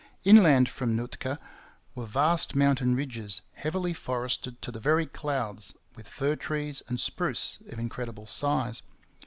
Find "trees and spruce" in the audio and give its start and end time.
6.35-7.59